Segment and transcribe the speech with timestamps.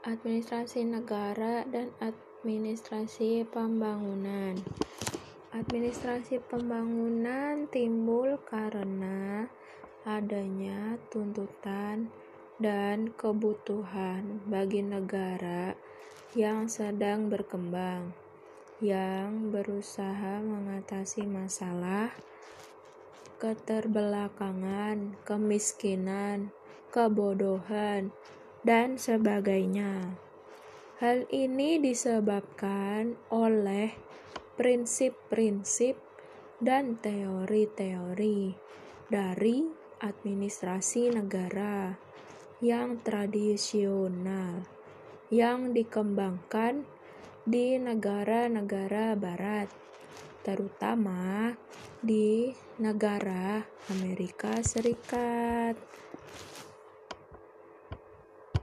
[0.00, 4.56] administrasi negara dan administrasi pembangunan.
[5.52, 9.44] Administrasi pembangunan timbul karena
[10.08, 12.08] adanya tuntutan
[12.56, 15.76] dan kebutuhan bagi negara
[16.32, 18.16] yang sedang berkembang,
[18.80, 22.08] yang berusaha mengatasi masalah
[23.36, 26.48] keterbelakangan, kemiskinan,
[26.88, 28.12] kebodohan,
[28.66, 30.16] dan sebagainya.
[31.00, 33.96] Hal ini disebabkan oleh
[34.60, 35.96] prinsip-prinsip
[36.60, 38.52] dan teori-teori
[39.08, 39.64] dari
[40.04, 41.96] administrasi negara
[42.60, 44.80] yang tradisional
[45.30, 46.84] yang dikembangkan
[47.46, 49.70] di negara-negara barat,
[50.42, 51.54] terutama
[52.02, 52.50] di
[52.82, 55.78] negara Amerika Serikat.